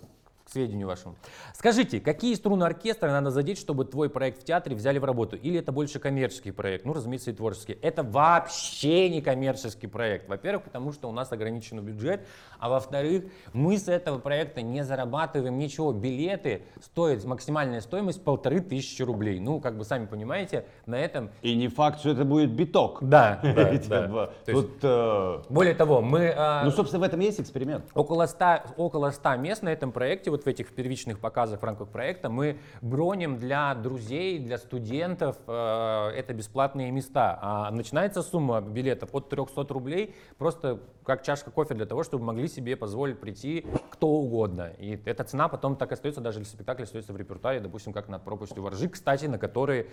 [0.53, 1.15] сведению вашему.
[1.53, 5.35] Скажите, какие струны оркестра надо задеть, чтобы твой проект в театре взяли в работу?
[5.35, 6.85] Или это больше коммерческий проект?
[6.85, 7.77] Ну, разумеется, и творческий.
[7.81, 10.29] Это вообще не коммерческий проект.
[10.29, 12.25] Во-первых, потому что у нас ограниченный бюджет,
[12.59, 15.91] а во-вторых, мы с этого проекта не зарабатываем ничего.
[15.91, 19.39] Билеты стоят, максимальная стоимость полторы тысячи рублей.
[19.39, 21.31] Ну, как бы сами понимаете, на этом...
[21.41, 22.99] И не факт, что это будет биток.
[23.01, 26.33] Да, да, Тут, э, Более того, мы...
[26.35, 27.85] а, ну, собственно, в этом есть эксперимент.
[27.95, 31.89] Около 100, около 100 мест на этом проекте, вот в этих первичных показах в рамках
[31.89, 37.39] проекта, мы броним для друзей, для студентов, э, это бесплатные места.
[37.41, 42.47] А начинается сумма билетов от 300 рублей, просто как чашка кофе для того, чтобы могли
[42.47, 44.73] себе позволить прийти кто угодно.
[44.79, 48.23] И эта цена потом так остается, даже если спектакль остается в репертуаре, допустим, как над
[48.23, 49.87] пропастью воржи, кстати, на которые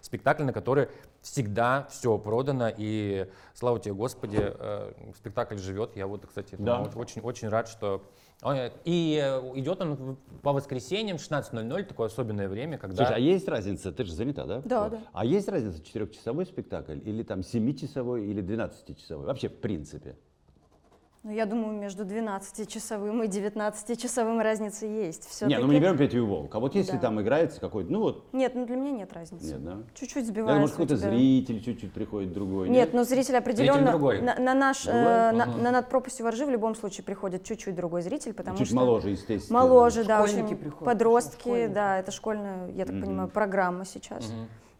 [0.00, 0.88] спектакль, на который
[1.20, 5.96] всегда все продано, и слава тебе, Господи, э, спектакль живет.
[5.96, 6.82] Я вот, кстати, Да.
[6.94, 8.02] очень, очень рад, что...
[8.42, 12.96] Ой, И э, идет он по воскресеньям в 16.00, такое особенное время, когда...
[12.96, 13.90] Слушай, а есть разница?
[13.90, 14.62] Ты же занята, да?
[14.64, 14.92] Да, Вот.
[14.92, 14.98] да.
[15.12, 19.26] А есть разница четырехчасовой спектакль или там семичасовой или 12-часовой?
[19.26, 20.16] Вообще, в принципе.
[21.28, 25.28] Ну, я думаю, между 12-часовым и 19-часовым разница есть.
[25.28, 25.52] Все-таки...
[25.54, 26.54] Не, ну мы не берем Петю и Волк.
[26.54, 26.98] А вот если Да.
[27.00, 29.44] там играется какой-то, ну вот, Нет, ну для меня нет разницы.
[29.44, 29.76] нет, да?
[29.92, 30.60] Чуть-чуть Да, сбивается.
[30.60, 31.10] может, у какой-то тебя.
[31.10, 32.70] зритель чуть-чуть приходит другой.
[32.70, 34.22] Нет, ну зритель определенно другой.
[34.22, 35.32] на, на наш э, Другой?
[35.54, 38.76] на, на над пропастью воржи в любом случае приходит чуть-чуть другой зритель, потому Чуть что
[38.76, 39.58] моложе, естественно.
[39.60, 41.74] моложе, да, Школьники очень приходят, подростки, школьники.
[41.74, 43.04] да, это школьная, я так Мгм.
[43.04, 44.32] понимаю, программа сейчас.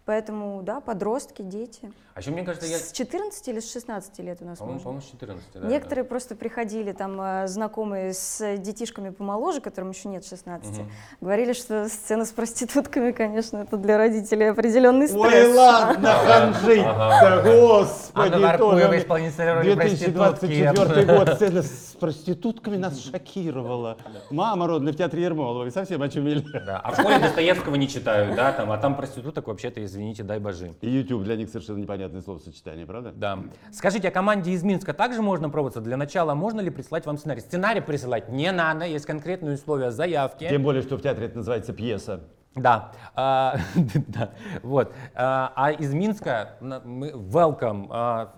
[0.08, 1.92] Поэтому, да, подростки, дети.
[2.14, 2.78] А еще, мне кажется, я...
[2.78, 5.68] С 14 или с 16 лет у нас По-моему, по-моему, с 14, да.
[5.68, 10.80] Некоторые просто приходили там э, знакомые с детишками помоложе, которым еще нет 16,
[11.20, 15.22] говорили, что сцена с проститутками, конечно, это для родителей определенный стресс.
[15.22, 18.34] Ой, ладно, ханжить-то, господи.
[18.34, 21.16] Анна Варкуева Толя, исполнительница роли 2024 проститутки.
[21.18, 23.98] год, сцена с проститутками нас шокировала.
[24.30, 26.42] Мама родная в театре Ермолова, вы совсем очумели.
[26.64, 30.38] Да, А в школе Достоевского не читают, да, там, а там проституток вообще-то, извините, дай
[30.38, 30.74] божи.
[30.80, 33.12] И YouTube для них совершенно непонятное словосочетание, правда?
[33.14, 33.40] Да.
[33.72, 35.80] Скажите, а команде из Минска также можно пробоваться?
[35.80, 37.40] Для начала можно ли прислать вам сценарий?
[37.40, 40.48] Сценарий присылать не надо, есть конкретные условия заявки.
[40.48, 42.20] Тем более, что в театре это называется пьеса.
[42.60, 43.56] Да, а,
[44.08, 44.30] да,
[44.62, 44.92] вот.
[45.14, 47.86] А а из Минска мы welcome.
[47.90, 48.32] А,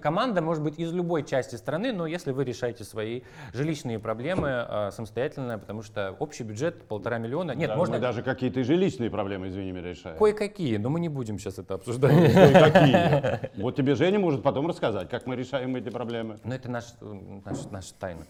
[0.00, 4.90] Команда может быть из любой части страны, но если вы решаете свои жилищные проблемы а,
[4.92, 7.52] самостоятельно, потому что общий бюджет полтора миллиона.
[7.52, 10.16] Нет, Да, можно Мы даже какие-то жилищные проблемы, извини меня, решаем.
[10.18, 12.12] кое-какие, но мы не будем сейчас это обсуждать.
[12.32, 13.50] Кое-какие.
[13.60, 16.38] Вот тебе Женя может потом рассказать, как мы решаем эти проблемы.
[16.44, 18.22] Но это наш, наш- наша тайна.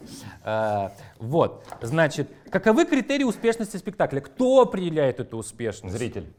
[1.18, 4.20] Вот, значит, каковы критерии успешности спектакля?
[4.20, 5.96] Кто определяет эту успешность?
[5.96, 6.32] Зритель.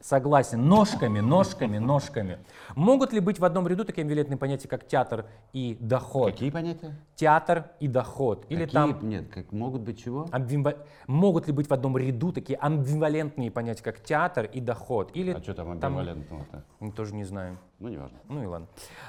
[0.00, 0.68] Согласен.
[0.68, 2.38] Ножками, ножками, ножками.
[2.76, 6.32] Могут ли быть в одном ряду такие амбивалентные понятия, как театр и доход?
[6.34, 6.94] Какие понятия?
[7.16, 8.46] Театр и доход.
[8.48, 8.72] Или Какие?
[8.72, 10.26] там Нет, как могут быть чего?
[10.30, 10.76] амбива-
[11.08, 15.10] могут ли быть в одном ряду такие амбивалентные понятия, как театр и доход?
[15.14, 16.62] Или А что там амбивалентного-то?
[16.78, 17.58] Мы тоже не знаем.
[17.80, 18.18] Ну, неважно.
[18.28, 18.68] Ну и ладно.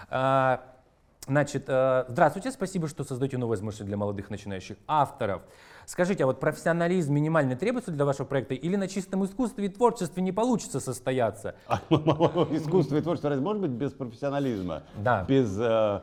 [0.09, 0.63] А,
[1.27, 5.43] Значит, э, здравствуйте, спасибо, что создаете новые возможности для молодых начинающих авторов.
[5.89, 10.21] Скажите, а вот профессионализм минимально требуется для вашего проекта или на чистом искусстве и творчестве
[10.21, 11.55] не получится состояться?
[11.67, 11.77] А
[12.51, 14.83] искусство и творчество разве может быть без профессионализма?
[14.97, 15.23] Да.
[15.23, 15.57] Без...
[15.59, 16.01] э,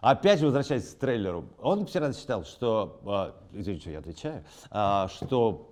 [0.00, 5.06] Опять же, возвращаясь к трейлеру, он вчера считал, что, э, извините, что я отвечаю, а,
[5.06, 5.70] что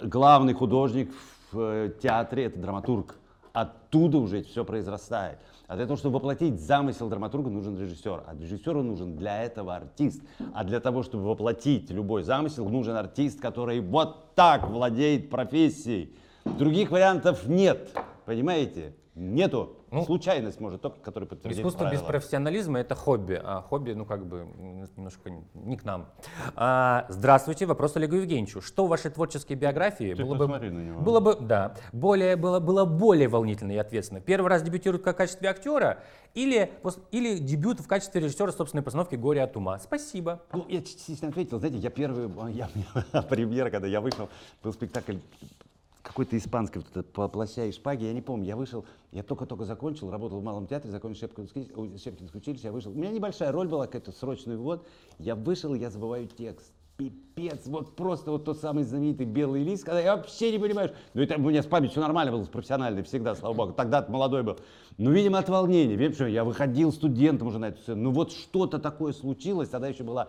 [0.00, 1.12] главный художник
[1.50, 3.16] в э, театре это драматург.
[3.52, 5.40] Оттуда уже все произрастает.
[5.70, 8.24] А для того, чтобы воплотить замысел драматурга, нужен режиссер.
[8.26, 10.20] А режиссеру нужен для этого артист.
[10.52, 16.12] А для того, чтобы воплотить любой замысел, нужен артист, который вот так владеет профессией.
[16.44, 17.96] Других вариантов нет.
[18.24, 18.96] Понимаете?
[19.20, 19.76] Нету.
[19.90, 22.06] Ну, Случайность может только, который подтвердит Искусство без правила.
[22.06, 24.46] профессионализма это хобби, а хобби, ну как бы
[24.96, 26.06] немножко не к нам.
[26.56, 28.62] А, здравствуйте, вопрос Олегу Евгеньевичу.
[28.62, 31.00] Что в вашей творческой биографии Ты было бы, на него.
[31.02, 34.22] было бы, да, более было, было более волнительно и ответственно?
[34.22, 35.98] Первый раз дебютирует как в качестве актера
[36.32, 36.70] или
[37.10, 39.78] или дебют в качестве режиссера собственной постановки «Горе от ума»?
[39.80, 40.40] Спасибо.
[40.54, 41.58] Ну, я частично ответил.
[41.58, 42.70] Знаете, я первый, я,
[43.28, 44.30] премьера, когда я вышел,
[44.62, 45.16] был спектакль
[46.02, 49.64] какой-то испанский, вот это «По- «Плаща и шпаги», я не помню, я вышел, я только-только
[49.64, 51.64] закончил, работал в Малом театре, закончил Шепкинское
[51.98, 52.92] Шепкинское училище, я вышел.
[52.92, 54.86] У меня небольшая роль была, какой-то срочный ввод,
[55.18, 56.72] я вышел, я забываю текст.
[56.96, 61.22] пипец, вот просто вот тот самый знаменитый белый лист, когда я вообще не понимаю, ну
[61.22, 64.58] это у меня с памятью нормально было, с профессиональной всегда, слава богу, тогда молодой был.
[64.98, 68.32] Ну, видимо, от волнения, видимо, что я выходил студентом уже на эту сцену, ну вот
[68.32, 70.28] что-то такое случилось, тогда еще была,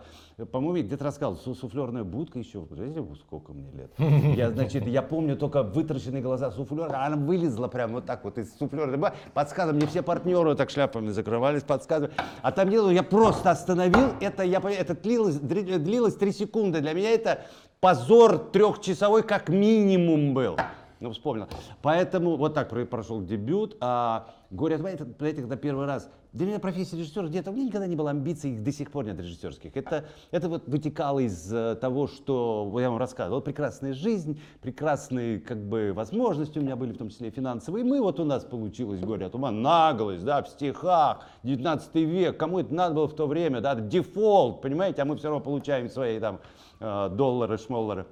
[0.50, 3.92] по-моему, где-то рассказывал, су- суфлерная будка еще, знаете, сколько мне лет?
[4.36, 8.56] Я, значит, я помню только вытаращенные глаза суфлера, она вылезла прям вот так вот из
[8.56, 14.12] суфлера, подсказывали, мне все партнеры так шляпами закрывались, подсказывали, а там дело, я просто остановил,
[14.20, 17.42] это, я, это длилось, длилось три секунды, для меня это
[17.80, 20.56] позор трехчасовой как минимум был.
[21.02, 21.48] Ну, вспомнил.
[21.82, 23.76] Поэтому вот так про- прошел дебют.
[23.80, 26.08] А горе от это, знаете, когда первый раз.
[26.32, 29.04] Для меня профессия режиссера где-то, у меня никогда не было амбиций, их до сих пор
[29.04, 29.76] нет режиссерских.
[29.76, 33.40] Это, это вот вытекало из э, того, что я вам рассказывал.
[33.40, 37.84] Прекрасная жизнь, прекрасные как бы возможности у меня были, в том числе и финансовые.
[37.84, 42.36] И мы вот у нас получилось горе от ума, наглость, да, в стихах, 19 век,
[42.36, 45.88] кому это надо было в то время, да, дефолт, понимаете, а мы все равно получаем
[45.88, 46.38] свои там
[46.78, 48.06] э, доллары, шмоллары.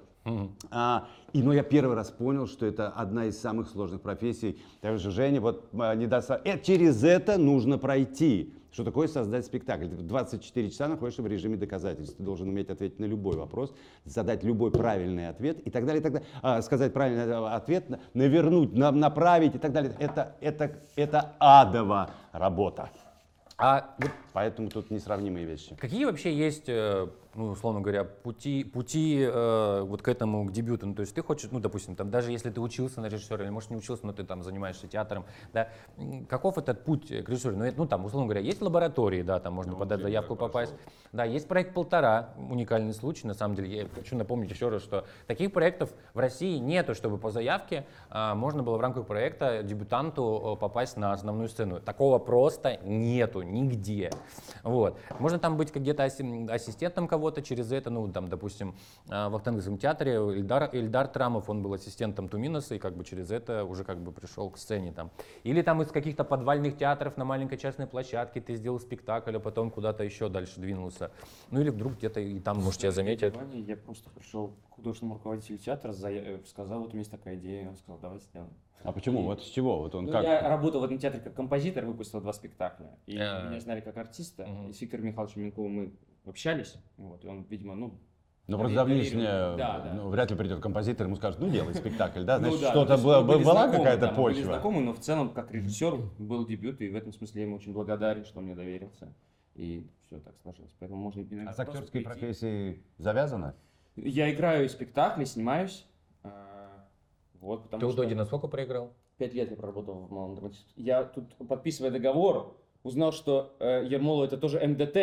[0.71, 4.61] А, и, но я первый раз понял, что это одна из самых сложных профессий.
[4.81, 6.31] Также Женя, вот а, не даст...
[6.31, 8.55] э, через это нужно пройти.
[8.73, 9.89] Что такое создать спектакль?
[9.89, 12.17] Ты в 24 часа находишься в режиме доказательств.
[12.17, 16.03] Ты должен уметь ответить на любой вопрос, задать любой правильный ответ и так далее, и
[16.05, 16.29] так далее.
[16.41, 19.93] А, сказать правильный э, ответ, на- навернуть, на- направить и так далее.
[19.99, 22.91] Это, это, это адова работа.
[23.59, 25.75] А вот Поэтому тут несравнимые вещи.
[25.77, 30.87] Какие вообще есть, э, ну, условно говоря, пути, пути э, вот к этому, к дебюту?
[30.87, 33.51] Ну, то есть ты хочешь, ну, допустим, там, даже если ты учился на режиссера, или,
[33.51, 35.69] может, не учился, но ты там занимаешься театром, да,
[36.29, 37.57] каков этот путь к режиссеру?
[37.57, 40.75] Ну, это, ну, там, условно говоря, есть лаборатории, да, там можно подать заявку, попасть.
[41.13, 43.83] Да, есть проект «Полтора», уникальный случай, на самом деле.
[43.83, 48.35] Я хочу напомнить еще раз, что таких проектов в России нету, чтобы по заявке а,
[48.37, 51.81] можно было в рамках проекта дебютанту э, попасть на основную сцену.
[51.81, 54.13] Такого просто нету нигде.
[54.63, 54.99] Вот.
[55.19, 58.75] Можно там быть где-то ассистентом кого-то через это, ну, там, допустим,
[59.09, 63.31] а, в Ахтангском театре Ильдар, Ильдар Трамов, он был ассистентом Туминаса, и как бы через
[63.31, 65.11] это уже как бы пришел к сцене там.
[65.45, 69.71] Или там из каких-то подвальных театров на маленькой частной площадке ты сделал спектакль, а потом
[69.71, 71.11] куда-то еще дальше двинулся.
[71.51, 73.37] Ну или вдруг где-то и там, может, тебя заметят.
[73.53, 75.93] Я просто пришел к художественному руководителю театра,
[76.47, 78.51] сказал, вот у меня есть такая идея, он сказал, давай сделаем.
[78.83, 79.23] А почему?
[79.23, 79.79] Вот с чего?
[79.81, 80.23] Вот он Ну, как?
[80.25, 82.91] Я работал в этом театре как композитор, выпустил два спектакля.
[83.07, 83.49] И А.
[83.49, 84.47] меня знали как артиста.
[84.47, 84.71] Мгм.
[84.71, 85.93] И с Виктором Михайловичем Минковым мы
[86.25, 86.77] общались.
[86.97, 87.99] Вот, и он, видимо, ну,
[88.47, 89.93] Ну, просто давнишнее, Да, да.
[89.95, 92.85] ну, вряд ли придет композитор, ему скажет, ну, делай спектакль, да, Ну значит, да, то
[92.85, 94.53] что-то было, была какая-то да, мы были почва.
[94.55, 97.73] знакомы, но в целом, как режиссер, был дебют, и в этом смысле я ему очень
[97.73, 99.13] благодарен, что он мне доверился.
[99.55, 100.75] И все так сложилось.
[100.81, 103.55] Поэтому можно А с актерской профессией завязано?
[103.97, 105.87] Я играю спектакли, снимаюсь.
[107.41, 108.93] Вот, потому Ты у Додина сколько проиграл?
[109.21, 110.73] пять лет я проработал в Малом драматическом.
[110.77, 114.97] Я тут, подписывая договор, узнал, что э, Ермолов это тоже МДТ.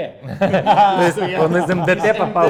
[1.40, 2.50] Он из МДТ попал.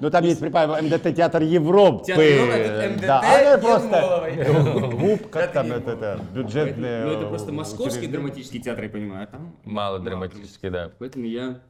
[0.00, 2.04] Ну, там есть припаяние МДТ Театр Европы.
[2.04, 8.06] Театр Европы, это МДТ а просто ГУП, как там это, бюджетные Ну, это просто московский
[8.06, 10.92] драматический театр, я понимаю, а там Мало драматический, да.
[10.98, 11.60] Поэтому я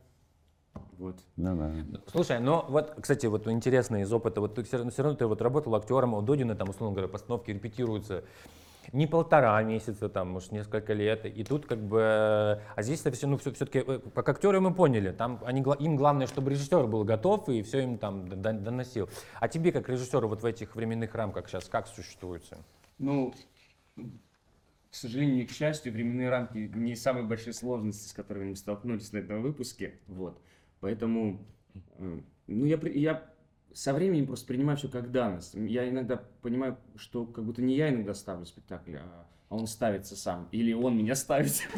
[1.02, 1.16] вот.
[1.36, 2.00] Ну, да.
[2.06, 5.26] Слушай, ну вот, кстати, вот интересно из опыта, вот ты все равно, все равно ты
[5.26, 8.22] вот работал актером, у Додина там, условно говоря, постановки репетируются
[8.92, 13.36] не полтора месяца, там, может, несколько лет, и тут как бы, а здесь все, ну,
[13.38, 13.84] все, таки
[14.14, 17.98] как актеры мы поняли, там они, им главное, чтобы режиссер был готов и все им
[17.98, 19.08] там доносил.
[19.40, 22.58] А тебе, как режиссеру, вот в этих временных рамках сейчас, как существуется?
[22.98, 23.34] Ну,
[23.96, 29.12] к сожалению, и к счастью, временные рамки не самые большие сложности, с которыми мы столкнулись
[29.12, 29.98] на этом выпуске.
[30.06, 30.40] Вот.
[30.82, 31.38] Поэтому,
[32.48, 33.22] ну, я, я
[33.72, 35.54] со временем просто принимаю все как данность.
[35.54, 40.48] Я иногда понимаю, что как будто не я иногда ставлю спектакль, а он ставится сам.
[40.50, 41.52] Или он меня ставит.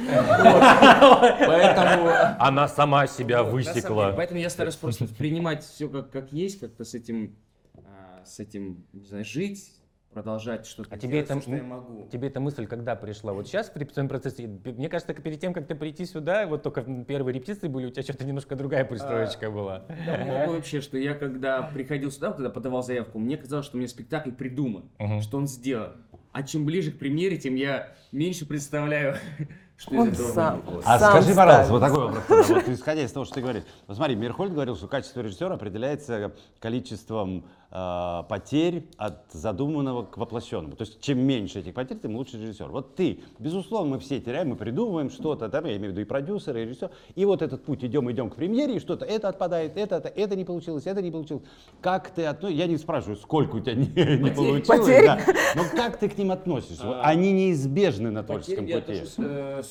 [1.46, 2.10] Поэтому...
[2.38, 4.14] Она сама себя высекла.
[4.16, 7.36] Поэтому я стараюсь просто принимать все как, как есть, как-то с этим,
[7.74, 9.70] а, с этим, не знаю, жить,
[10.14, 12.08] продолжать что-то А тебе делать, это, всё, что я могу.
[12.10, 13.32] тебе эта мысль когда пришла?
[13.32, 16.82] Вот сейчас в репетиционном процессе, мне кажется, перед тем, как ты прийти сюда, вот только
[17.06, 19.84] первые репетиции были, у тебя что-то немножко другая пристроечка была.
[20.06, 23.88] Да, вообще, что я когда приходил сюда, когда подавал заявку, мне казалось, что у меня
[23.88, 25.92] спектакль придуман, что он сделан.
[26.32, 29.16] А чем ближе к премьере, тем я меньше представляю,
[29.76, 30.62] что Он из этого сам.
[30.84, 32.48] А Сам скажи, пожалуйста, вот такой вопрос.
[32.48, 33.62] Вот исходя из того, что ты говоришь.
[33.86, 40.76] Вот смотри, Мирхольд говорил, что качество режиссера определяется количеством потерь от задуманного к воплощенному.
[40.76, 42.68] То есть чем меньше этих потерь, тем лучше режиссер.
[42.68, 46.04] Вот ты, безусловно, мы все теряем, мы придумываем что-то, там, я имею в виду и
[46.04, 46.90] продюсеры, и режиссер.
[47.16, 50.36] И вот этот путь, идем, идем к премьере, и что-то это отпадает, это, это, это
[50.36, 51.42] не получилось, это не получилось.
[51.80, 52.62] Как ты относишься?
[52.62, 55.06] Я не спрашиваю, сколько у тебя не, не получилось, Потери.
[55.06, 55.20] да.
[55.56, 56.86] но как ты к ним относишься?
[56.86, 58.92] Вот Они неизбежны на творческом Потерь я пути.
[58.92, 59.62] отношусь, э,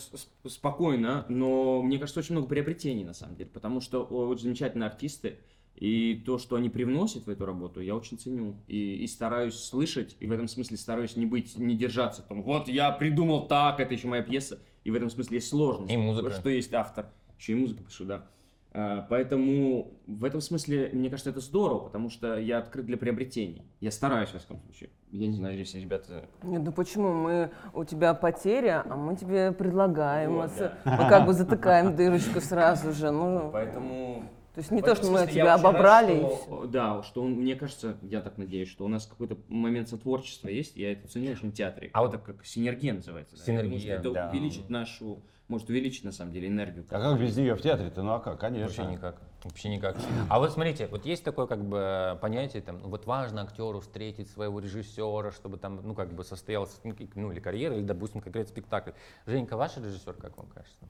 [0.49, 5.37] спокойно, но мне кажется, очень много приобретений на самом деле, потому что очень замечательные артисты,
[5.83, 8.55] И то, что они привносят в эту работу, я очень ценю.
[8.67, 12.21] И, и стараюсь слышать, и в этом смысле стараюсь не быть, не держаться.
[12.21, 14.59] Там, вот я придумал так, это еще моя пьеса.
[14.85, 15.91] И в этом смысле есть сложность.
[15.91, 16.29] И музыка.
[16.31, 17.07] Что есть автор.
[17.37, 18.23] Еще и музыку пишу, да.
[18.71, 23.61] А, Поэтому в этом смысле, мне кажется, это здорово, потому что я открыт для приобретений.
[23.81, 24.89] Я стараюсь, во всяком случае.
[25.11, 26.29] Я не знаю, если ребята...
[26.43, 27.11] Нет, ну почему?
[27.13, 30.31] Мы, у тебя потеря, а мы тебе предлагаем.
[30.31, 33.11] Мы с- Мы как бы затыкаем дырочку сразу же.
[33.11, 34.29] Ну, Поэтому...
[34.53, 36.17] то есть не то, что мы тебя рад, обобрали.
[36.17, 36.67] и что-.
[36.67, 40.75] Да, что он, мне кажется, я так надеюсь, что у нас какой-то момент сотворчества есть,
[40.75, 41.89] я это ценю очень в театре.
[41.93, 43.35] А вот- это как синергия называется.
[43.35, 43.43] да.
[43.43, 44.29] Синергия, что это да.
[44.29, 46.85] увеличит нашу, может увеличить на самом деле энергию.
[46.89, 48.03] А как без нее в театре-то?
[48.03, 48.39] Ну а как?
[48.39, 48.83] Конечно.
[48.83, 49.21] Вообще никак.
[49.43, 49.97] Вообще никак.
[50.29, 54.29] А вот смотрите, вот есть такое как бы понятие, там, ну, вот важно актеру встретить
[54.29, 58.51] своего режиссера, чтобы там, ну, как бы состоялась, ну, ну, или карьера, или, допустим, конкретный
[58.51, 58.91] спектакль.
[59.25, 60.87] Женька, ваш режиссер, как вам кажется?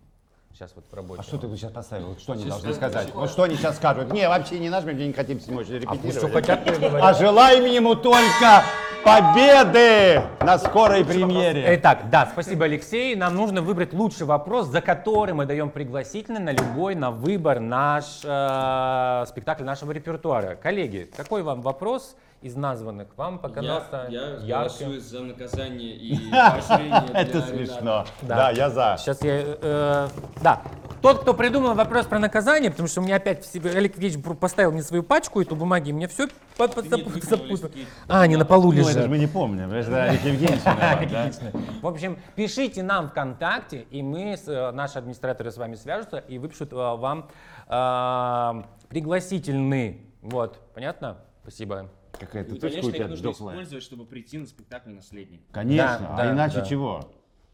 [0.53, 1.19] Сейчас вот в работе.
[1.19, 2.09] А что ты сейчас поставил?
[2.09, 3.11] Вот Что они должны сказать?
[3.15, 4.13] Вот что они сейчас скажут?
[4.13, 6.01] Не, вообще не наш, мы не хотим А репетировать.
[6.01, 7.03] пусть что хотят, то и говорят.
[7.03, 8.63] А желаем ему только
[9.03, 11.75] победы на скорой премьере.
[11.77, 13.15] Итак, да, спасибо, Алексей.
[13.15, 18.21] Нам нужно выбрать лучший вопрос, за который мы даем пригласительный на любой, на выбор наш
[18.23, 20.53] э, спектакль нашего репертуара.
[20.53, 24.99] Коллеги, какой вам вопрос из названных вам показался ярким?
[24.99, 28.05] за наказание и поощрение Это смешно.
[28.21, 28.51] Да.
[28.51, 28.97] Я за.
[28.99, 29.41] Сейчас я...
[29.61, 30.09] э,
[30.41, 30.61] да.
[31.01, 34.15] Тот, кто придумал вопрос про наказание, потому что у меня опять в себе- Олег Ильич
[34.39, 36.27] поставил мне свою пачку, эту бумаги, и мне все
[36.57, 37.69] запутал.
[38.07, 39.09] А, они на полу Ну, это же лежат.
[39.09, 39.71] мы не помним.
[39.73, 40.61] Это же Олег Евгеньевич.
[41.81, 46.71] В общем, пишите нам ВКонтакте, и мы, э, наши администраторы с вами свяжутся и выпишут
[46.71, 47.27] э, вам
[48.89, 50.07] пригласительный.
[50.21, 51.17] Вот, понятно?
[51.41, 51.89] Спасибо.
[52.19, 53.55] Какая-то ну, точка конечно, у тебя нужно дохлая.
[53.55, 55.41] использовать, чтобы прийти на спектакль «Наследник».
[55.51, 56.65] Конечно, Да, а да, иначе да.
[56.65, 57.11] чего?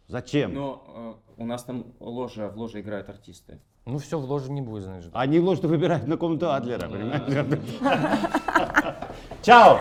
[0.07, 0.53] Зачем?
[0.53, 3.59] Но э, у нас там ложа, в ложе играют артисты.
[3.85, 5.11] Ну все, в ложе не будет, значит.
[5.13, 7.23] Они ложе выбирают на комнату Адлера, понимаешь?
[9.43, 9.79] Чао!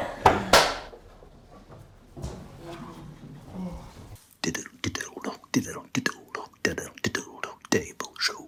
[4.42, 5.12] Diddle, diddle,
[5.52, 6.92] diddle, diddle, diddle, diddle.